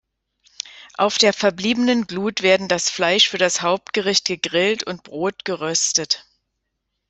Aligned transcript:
Auf 0.97 1.19
der 1.19 1.31
verbliebenen 1.31 2.07
Glut 2.07 2.41
werden 2.41 2.67
das 2.67 2.89
Fleisch 2.89 3.29
für 3.29 3.37
das 3.37 3.61
Hauptgericht 3.61 4.25
gegrillt 4.25 4.83
und 4.83 5.03
Brot 5.03 5.45
geröstet. 5.45 6.25